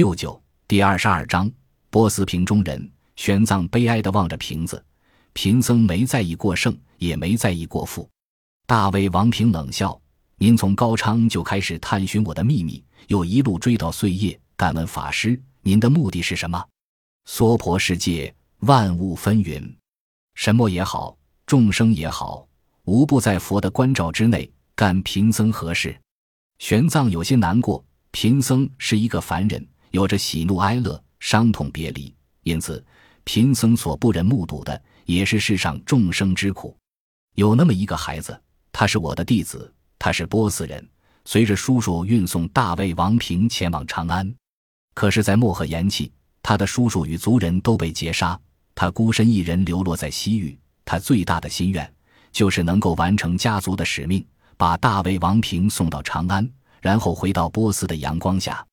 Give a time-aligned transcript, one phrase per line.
[0.00, 1.52] 六九第二十二章，
[1.90, 4.82] 波斯瓶中人玄奘悲哀地望着瓶子，
[5.34, 8.08] 贫僧没在意过胜，也没在意过富。
[8.66, 10.00] 大魏王平冷笑
[10.40, 14.40] ：“您从高昌就开始探寻我的秘密，又一路追到碎叶。
[14.56, 16.64] 敢问法师，您的目的是什么？”
[17.28, 19.62] 娑婆世界，万物纷纭，
[20.32, 21.14] 什么也好，
[21.44, 22.48] 众生也好，
[22.84, 24.50] 无不在佛的关照之内。
[24.74, 25.94] 干贫僧何事？
[26.58, 27.84] 玄奘有些难过。
[28.12, 29.62] 贫僧是一个凡人。
[29.90, 32.84] 有着喜怒哀乐、伤痛别离，因此
[33.24, 36.76] 贫僧所不忍目睹的，也是世上众生之苦。
[37.34, 38.38] 有那么一个孩子，
[38.72, 40.86] 他是我的弟子，他是波斯人，
[41.24, 44.32] 随着叔叔运送大魏王平前往长安。
[44.94, 46.10] 可是，在漠河延期，
[46.42, 48.38] 他的叔叔与族人都被劫杀，
[48.74, 50.58] 他孤身一人流落在西域。
[50.84, 51.90] 他最大的心愿，
[52.32, 54.26] 就是能够完成家族的使命，
[54.56, 56.48] 把大魏王平送到长安，
[56.80, 58.66] 然后回到波斯的阳光下。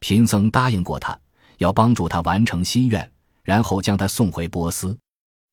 [0.00, 1.18] 贫僧答应过他，
[1.58, 3.10] 要帮助他完成心愿，
[3.42, 4.96] 然后将他送回波斯。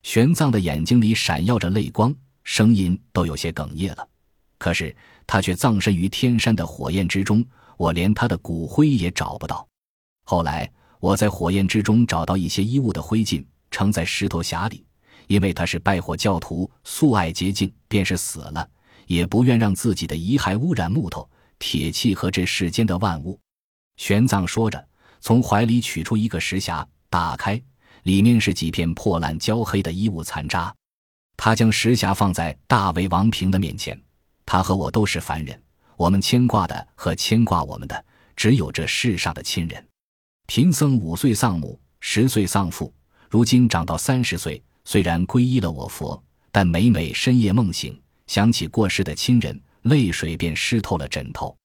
[0.04, 2.14] 玄奘的眼睛里闪耀着泪光，
[2.44, 4.08] 声音都有些哽咽了。
[4.58, 7.46] 可是他却葬身于天山的火焰之中，
[7.78, 9.68] 我连他的骨灰也找不到。
[10.26, 10.70] 后来
[11.00, 14.86] 我在火焰之中找到一些衣物的灰烬，盛在石头匣里。
[15.28, 18.70] 因为他是拜火教徒，素爱洁净，便是死了，
[19.08, 21.28] 也不愿让自己的遗骸污染木头、
[21.60, 23.40] 铁器和这世间的万物。
[23.98, 24.88] 玄奘说着，
[25.22, 27.62] 从怀里取出一个石匣，打开，
[28.04, 30.74] 里面是几片破烂焦黑的衣物残渣。
[31.38, 34.00] 他将石匣放在大魏王平的面前。
[34.46, 35.62] 他和我都是凡人，
[35.96, 39.88] 我们牵挂的和牵挂我们的，只有这世上的亲人。
[40.48, 42.94] 贫僧五岁丧母，十岁丧父，
[43.30, 47.98] 如今长到三十岁，虽然皈依了我佛，但每每深夜梦醒，
[48.28, 51.56] 想起过世的亲人，泪水便湿透了枕头。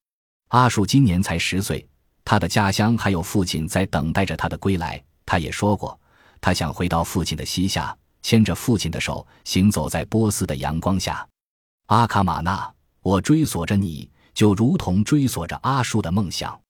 [0.49, 1.85] 阿树今年才十岁。
[2.29, 5.03] 他的家乡还有父亲在等待着他的归来。
[5.25, 5.99] 他也说过，
[6.43, 11.27] 他想回到父亲的膝下，牵着父亲的手，行走在波斯的阳光下。
[11.87, 12.71] 阿卡玛纳，
[13.01, 16.61] 我追索着你，就如同追索着阿树的梦想。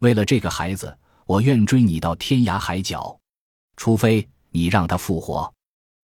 [0.00, 0.94] 为了这个孩子，
[1.24, 3.18] 我愿追你到天涯海角，
[3.78, 5.50] 除非你让他复活，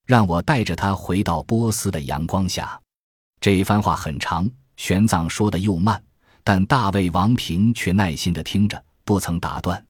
[0.06, 2.80] 让我带着他回到波斯的阳光下。
[3.38, 6.02] 这一番话很长，玄奘说的又慢，
[6.42, 8.82] 但大卫王平却耐心的听着。
[9.04, 9.84] 不曾打断。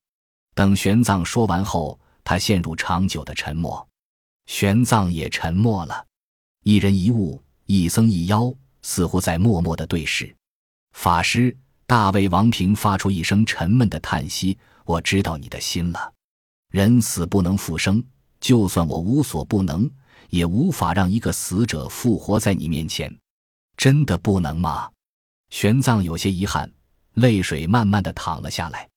[0.55, 3.87] 等玄奘说完后，他陷入长久的沉默。
[4.47, 6.05] 玄奘也沉默了。
[6.63, 8.53] 一人一物，一僧一妖，
[8.83, 10.35] 似乎在默默的对视。
[10.93, 16.13] 法师大卫王平发出一声沉闷的叹息：“我知道你的心了。
[16.71, 18.03] 人死不能复生，
[18.41, 19.91] 就算我无所不能，
[20.31, 23.15] 也无法让一个死者复活在你面前。
[23.77, 24.91] 真的不能吗？”
[25.51, 26.73] 玄奘有些遗憾，
[27.15, 28.89] 泪水慢慢的淌了下来。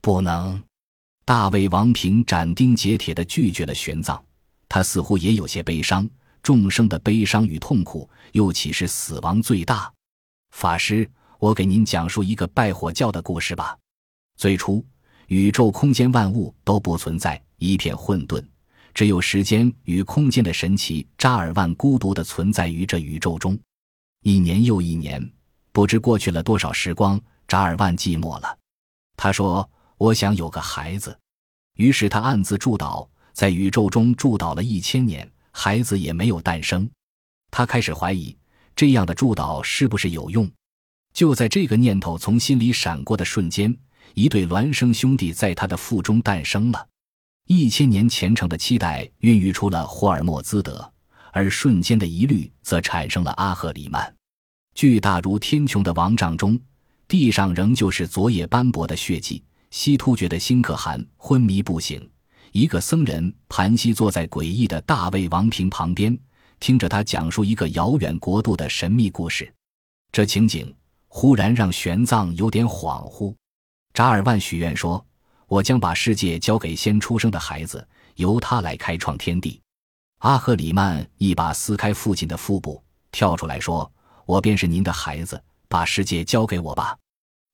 [0.00, 0.62] 不能，
[1.24, 4.18] 大魏王平斩钉截铁地拒绝了玄奘。
[4.68, 6.08] 他似乎也有些悲伤，
[6.42, 9.92] 众生的悲伤与痛苦，又岂是死亡最大？
[10.50, 13.76] 法师，我给您讲述一个拜火教的故事吧。
[14.36, 14.84] 最初，
[15.26, 18.42] 宇宙空间万物都不存在，一片混沌，
[18.94, 23.58] 只有时间与空间的神奇扎尔万孤独地存在于这宇宙中。
[24.22, 25.28] 一年又一年，
[25.72, 28.56] 不知过去了多少时光，扎尔万寂寞了。
[29.16, 29.68] 他说。
[29.98, 31.18] 我想有个孩子，
[31.74, 36.88] 于是他暗自祝祷，在宇宙中祝祷了一千年，孩子也没有诞生。
[37.50, 38.36] 他开始怀疑
[38.76, 40.48] 这样的祝祷是不是有用。
[41.12, 43.76] 就在这个念头从心里闪过的瞬间，
[44.14, 46.86] 一对孪生兄弟在他的腹中诞生了。
[47.48, 50.92] 一千年虔诚的期待孕育出了霍尔莫兹德，
[51.32, 54.14] 而瞬间的疑虑则产生了阿赫里曼。
[54.74, 56.60] 巨大如天穹的王帐中，
[57.08, 59.42] 地上仍旧是昨夜斑驳的血迹。
[59.70, 62.08] 西突厥的辛可汗昏迷不醒，
[62.52, 66.18] 一个僧人盘膝坐在诡异的大卫王平旁边，
[66.58, 69.52] 听着他讲述一个遥远国度的神秘故事。
[70.10, 70.74] 这情景
[71.06, 73.34] 忽然让玄奘有点恍惚。
[73.92, 75.04] 扎尔万许愿说
[75.46, 77.86] ：“我将把世界交给先出生的孩子，
[78.16, 79.60] 由他来开创天地。”
[80.20, 82.82] 阿赫里曼一把撕开父亲的腹部，
[83.12, 83.90] 跳出来说
[84.24, 86.96] ：“我便是您的孩子，把世界交给我吧。”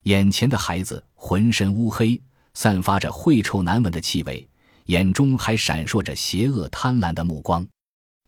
[0.05, 2.21] 眼前的孩子浑身乌黑，
[2.53, 4.47] 散发着秽臭难闻的气味，
[4.87, 7.67] 眼中还闪烁着邪恶贪婪的目光。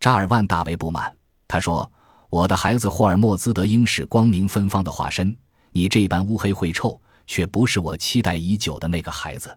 [0.00, 1.14] 扎尔万大为不满，
[1.46, 1.90] 他说
[2.30, 5.36] ：“我的孩子霍尔莫兹德应是光明芬芳的化身，
[5.70, 9.54] 你这般乌黑秽臭，却不是我期待已久的那个孩子。”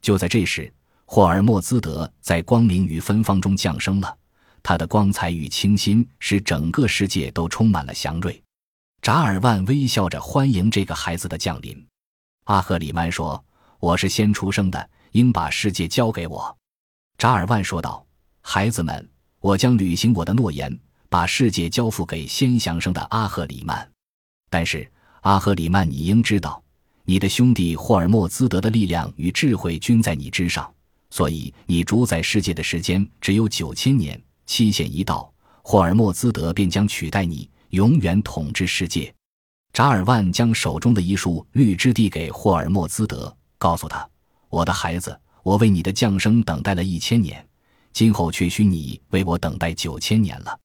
[0.00, 0.72] 就在这时，
[1.04, 4.16] 霍尔莫兹德在光明与芬芳中降生了，
[4.62, 8.42] 他的光彩与清新使整个世界都充满了祥瑞。
[9.10, 11.84] 扎尔万微笑着欢迎这个孩子的降临。
[12.44, 13.44] 阿赫里曼说
[13.80, 16.56] ：“我是先出生的，应把世界交给我。”
[17.18, 18.06] 扎尔万说道
[18.40, 19.10] ：“孩子们，
[19.40, 20.78] 我将履行我的诺言，
[21.08, 23.90] 把世界交付给先降生的阿赫里曼。
[24.48, 24.88] 但是，
[25.22, 26.62] 阿赫里曼，你应知道，
[27.02, 30.72] 你的兄弟霍尔莫兹德的力量与智慧均在你之上，
[31.10, 34.22] 所以你主宰世界的时间只有九千年。
[34.46, 35.28] 期限一到，
[35.62, 39.12] 霍尔莫兹德便将取代你，永远统治世界。”
[39.72, 44.08] 扎尔万将手中的一束绿枝递给霍尔莫兹德，告诉他
[44.48, 47.42] ：“我的孩子。”我为你的降生等待了一千年，
[47.94, 50.60] 今后却需你为我等待九千年了。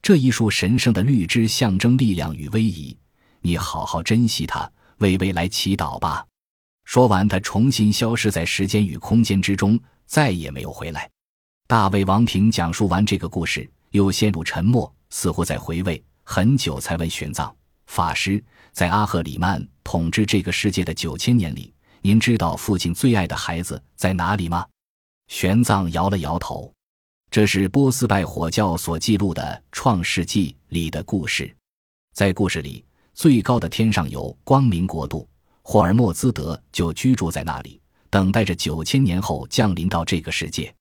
[0.00, 2.96] 这一束神圣的绿枝象征力量与威仪，
[3.42, 6.24] 你好好珍惜它，为未来祈祷吧。
[6.86, 11.10] 说完，他重新消失在时间与空间之中，再也没有回来。
[11.66, 17.52] 大卫王平讲述完这个故事，又陷入沉默，似乎在回味很久，才问玄奘
[17.86, 18.42] 法师
[18.72, 21.72] ：“在阿赫里曼统治这个世界的九千年里。”
[22.02, 24.66] 您知道父亲最爱的孩子在哪里吗？
[25.28, 26.70] 玄奘摇了摇头。
[27.30, 29.42] 这是波斯拜火教所记录的
[29.72, 31.54] 《创世纪》里的故事。
[32.12, 32.84] 在故事里，
[33.14, 35.26] 最高的天上有光明国度，
[35.62, 37.80] 霍尔莫兹德就居住在那里，
[38.10, 40.72] 等待着九千年后降临到这个世界。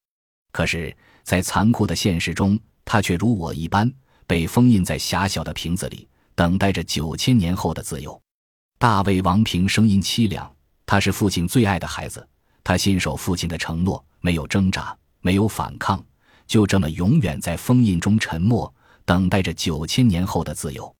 [0.51, 3.89] 可是，在残酷的现实中，他却如我一般，
[4.27, 8.19] 被封印在狭小的瓶子里，等待着九千年后的自由。
[8.77, 10.49] 大卫王平声音凄凉。
[10.85, 12.27] 他是父亲最爱的孩子，
[12.63, 16.03] 他信守父亲的承诺，没有挣扎，没有反抗，
[16.45, 18.71] 就这么永远在封印中沉默，
[19.05, 20.93] 等待着九千年后的自由。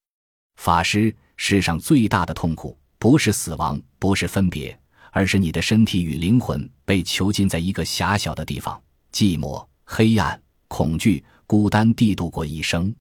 [0.56, 4.76] 法师，世上最大的痛苦不是死亡，不是分别，
[5.12, 8.82] 而是你的身体与灵魂被囚禁在一个狭小的地方，
[9.12, 12.96] 寂寞、黑暗、恐惧、孤单地度过一生。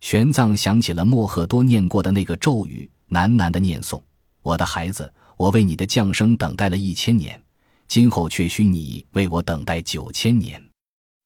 [0.00, 4.00] 玄奘想起了莫赫多念过的那个咒语，喃喃的念诵
[4.42, 7.40] ：“我的孩子。”我为你的降生等待了一千年，
[7.86, 10.60] 今后却需你为我等待九千年。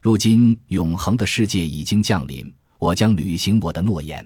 [0.02, 4.22] 如今永恒的世界已经降临，我将履行我的诺言。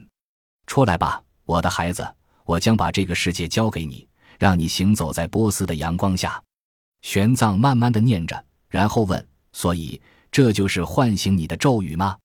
[0.66, 2.04] 出来吧，我的孩子，
[2.44, 4.04] 我将把这个世界交给你，
[4.40, 6.42] 让你行走在波斯的阳光下。
[7.02, 10.02] 玄奘慢慢的念着，然后问：“所以
[10.32, 12.18] 这就是唤醒你的咒语吗？”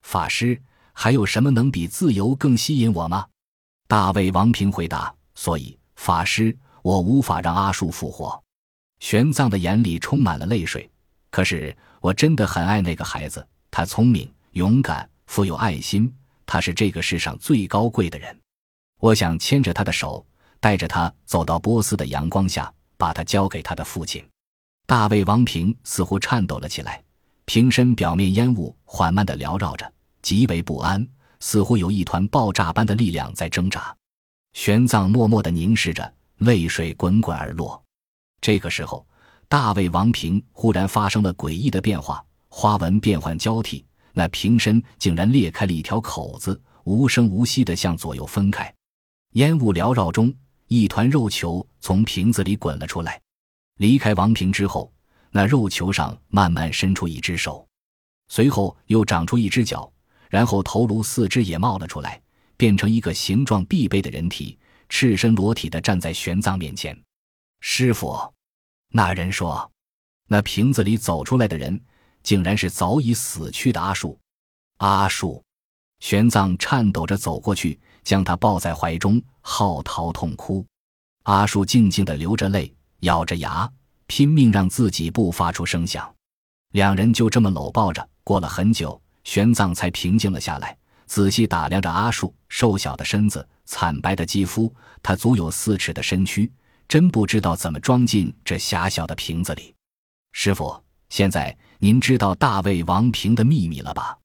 [0.00, 0.58] 法师，
[0.92, 3.26] 还有什么能比自由更吸引我吗？
[3.88, 8.42] 大卫王平回答：“所以，法师。”我无法让阿树复活，
[8.98, 10.90] 玄奘的眼里充满了泪水。
[11.30, 16.12] 可是我真的很爱那个孩子，他聪明、勇敢、富有爱心，
[16.44, 18.36] 他是这个世上最高贵的人。
[18.98, 20.26] 我想牵着他的手，
[20.58, 24.28] 带着他走到波斯的阳光下，把他交给他的父亲。
[24.84, 27.00] 大卫王平似乎颤抖了起来，
[27.44, 29.88] 瓶身表面烟雾缓慢地缭绕着，
[30.22, 31.06] 极为不安，
[31.40, 33.94] 似乎有一团爆炸般的力量在挣扎。
[34.54, 36.14] 玄奘默默地凝视着。
[36.38, 37.80] 泪水滚滚而落。
[38.40, 39.06] 这个时候，
[39.46, 48.74] 大卫王瓶忽然发生了诡异的变化，花纹变幻交替，那瓶身竟然裂开了一条口子，无声无息地向左右分开。
[49.34, 50.34] 烟雾缭绕中，
[50.66, 53.20] 一团肉球从瓶子里滚了出来。
[53.76, 54.92] 离开王瓶之后，
[55.30, 57.64] 那肉球上慢慢伸出一只手，
[58.26, 59.91] 随后又长出一只脚，
[60.32, 62.18] 然后头颅、四肢也冒了出来，
[62.56, 64.58] 变成一个形状必备的人体。
[64.88, 66.98] 赤身裸体的站在玄奘面前，
[67.60, 68.32] 师傅，
[68.88, 69.70] 那人说，
[70.28, 71.78] 那瓶子里走出来的人，
[72.22, 74.18] 竟然是早已死去的阿树。
[74.78, 75.44] 阿树，
[76.00, 80.66] 玄奘颤抖着走过去，将他抱在怀中，嚎啕痛哭。
[81.24, 83.70] 阿树静静的流着泪，咬着牙，
[84.06, 86.10] 拼命让自己不发出声响。
[86.72, 90.76] 两人就这么搂抱着，过了很久，玄奘才平静了下来。
[91.06, 96.50] 仔细打量着阿树瘦小的身子、惨白的肌肤，他足有四尺的身躯，
[96.88, 99.74] 真不知道怎么装进这狭小的瓶子里。
[100.32, 104.16] 师傅，现在您知道大卫王瓶的秘密了吧？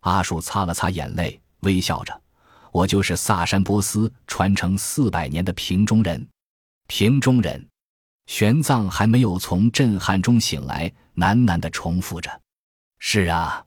[0.00, 2.20] 阿树擦了擦眼泪，微笑着
[2.70, 6.28] ：“我就是萨珊波斯传承四百年的瓶中人。”
[6.86, 7.66] 瓶中人，
[8.26, 12.42] 玄奘还没有从震撼中醒来，喃喃地重复着
[13.00, 13.64] ：“是啊。”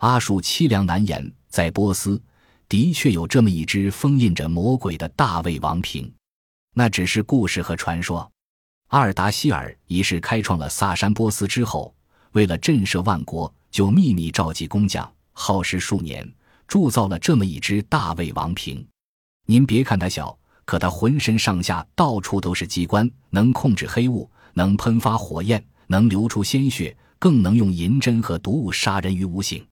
[0.00, 1.32] 阿树凄凉难言。
[1.48, 2.20] 在波斯，
[2.68, 6.12] 的确有这么一只封印着魔鬼的大卫王瓶，
[6.74, 8.30] 那只是故事和传说。
[8.88, 11.92] 阿尔达希尔一世开创了萨珊波斯之后，
[12.32, 16.26] 为了震慑万国，就秘密召集工匠，耗时数年，
[16.68, 18.86] 铸造了这么一只大卫王瓶。
[19.46, 29.66] 您别看它小，可它浑身上下到处都是机关，能控制黑雾，能喷发火焰，能流出鲜血，更能用银针和毒物杀人于无形。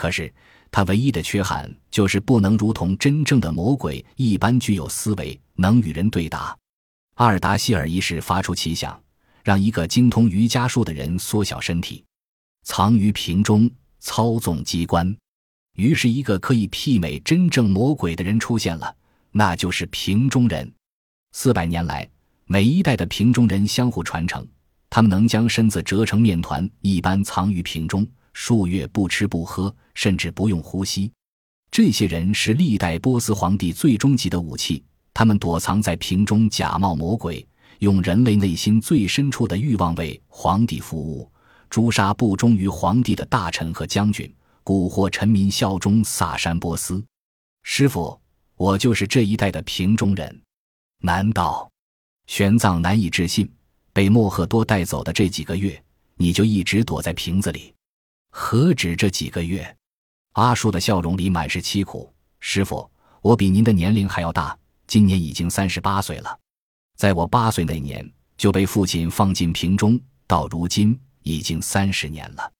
[0.00, 0.32] 可是。
[0.72, 6.56] 他唯一的缺憾就是不能如同真正的魔鬼一般具有思维，能与人对答。
[7.16, 8.96] 阿尔达希尔一世发出奇想，
[9.42, 12.04] 让一个精通瑜伽术的人缩小身体，
[12.62, 15.12] 藏于瓶中，操纵机关。
[15.74, 18.94] 于是，一个可以媲美真正魔鬼的人出现了，
[19.32, 20.72] 那就是瓶中人。
[21.32, 22.08] 四百年来，
[22.46, 24.46] 每一代的瓶中人相互传承，
[24.88, 31.10] 他们能将身子折成面团一般藏于瓶中，数月不吃不喝，甚至不用呼吸。
[31.70, 34.82] 这些人是历代波斯皇帝最终极的武器，
[35.14, 37.46] 他们躲藏在瓶中，假冒魔鬼。
[37.78, 41.30] 用人类内心最深处的欲望为皇帝服务，
[41.70, 44.30] 诛杀不忠于皇帝的大臣和将军，
[44.62, 47.02] 蛊惑臣民效忠萨珊波斯。
[47.62, 48.20] 师傅，
[48.56, 50.42] 我就是这一代的瓶中人。
[50.98, 51.70] 难道？
[52.26, 53.50] 玄奘难以置信，
[53.94, 55.82] 被莫赫多带走的这几个月，
[56.16, 57.72] 你就一直躲在瓶子里？
[58.30, 59.76] 何止这几个月？
[60.32, 62.12] 阿树的笑容里满是凄苦。
[62.38, 62.88] 师傅，
[63.20, 64.56] 我比您的年龄还要大，
[64.86, 66.38] 今年已经三十八岁了。
[66.96, 72.52] 在我八岁那年就被父亲放进瓶中，到如今已经三十年了。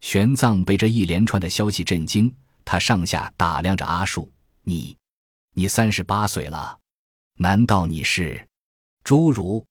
[0.00, 2.34] 玄奘被这一连串的消息震惊，
[2.64, 4.32] 他上下打量着阿树
[4.64, 4.96] ：“你，
[5.54, 6.78] 你三十八岁了？
[7.36, 8.48] 难道你是
[9.04, 9.64] 侏儒？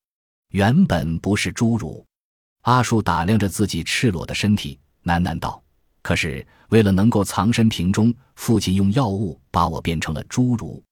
[0.50, 2.06] 原本不是侏儒。”
[2.64, 4.80] 阿树打量着自己赤裸的身体，
[5.10, 5.62] 喃喃道
[6.04, 10.84] ：“可是为了能够藏身瓶中，父亲用药物把我变成了侏儒。”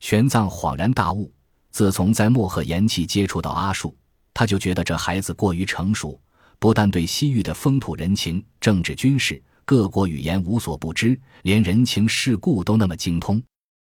[0.00, 1.30] 玄奘恍然大悟。
[1.70, 3.94] 自从在漠河岩气接触到阿树，
[4.32, 6.18] 他就觉得这孩子过于成熟，
[6.58, 13.40] 不但对西域的风土人情、政治军事、各国语言无所不知，连人情世故都那么精通。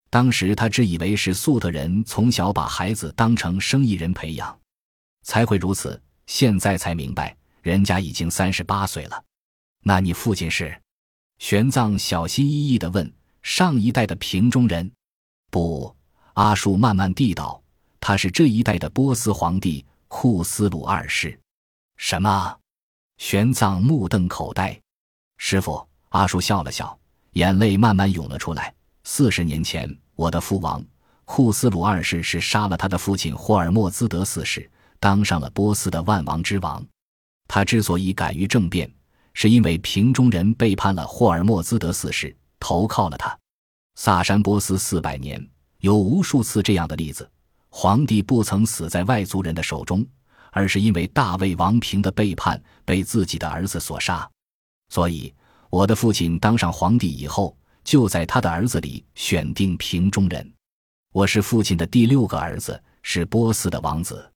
[0.09, 4.57] 当时他只以为是粟特人从小把孩子当成生意人培养，
[5.23, 6.00] 才会如此。
[6.26, 9.23] 现在才明白，人家已经三十八岁了。
[9.87, 10.81] 那你父亲是？
[11.38, 13.12] 玄奘小心翼翼地问。
[13.43, 14.91] 上一代的瓶中人？
[15.50, 15.95] 不，
[16.33, 17.62] 阿树慢慢地道。
[18.00, 21.38] 他是这一代的波斯皇帝库斯鲁二世。
[21.99, 22.59] 什么？
[23.19, 24.81] 玄奘目瞪口呆。
[25.37, 26.99] 师傅，阿叔笑了笑，
[27.33, 28.75] 眼泪慢慢涌了出来。
[29.03, 30.83] 四十年前，我的父王
[31.26, 36.83] 库斯鲁二世是杀了他的父亲霍尔莫兹德四世，当上了波斯的万王之王。
[37.47, 38.91] 他之所以敢于政变，
[39.35, 43.37] 是因为瓶中人背叛了霍尔莫兹德四世，投靠了他。
[43.97, 45.45] 萨珊波斯四百年，
[45.79, 47.29] 有无数次这样的例子。
[47.69, 50.07] 皇帝不曾死在外族人的手中，
[50.53, 54.29] 而是因为大卫王平的背叛被自己的儿子所杀。
[54.88, 55.35] 所以，
[55.71, 60.53] 我的父亲当上皇帝以后，就在他的儿子里选定瓶中人。
[61.12, 64.29] 我是父亲的第六个儿子，是波斯的王子。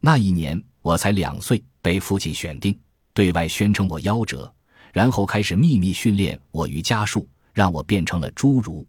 [0.00, 2.78] 那一年我才两岁，被父亲选定，
[3.16, 4.54] 对外宣称我夭折，
[4.92, 8.86] 然后开始秘密训练我于家术，让我变成了侏儒。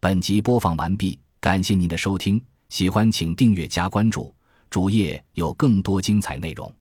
[0.00, 1.20] 本集播放完毕。
[1.38, 4.34] 感谢您的收听，喜欢请订阅加关注，
[4.70, 6.74] 主页有更多精彩内容。